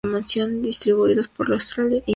Distribuidos 0.63 1.27
por 1.27 1.53
Australia 1.53 1.89
y 1.97 1.99
Nueva 1.99 2.05
Guinea. 2.07 2.09